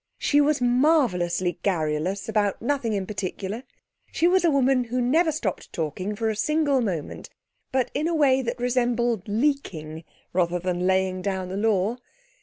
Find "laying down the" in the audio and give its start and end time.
10.87-11.55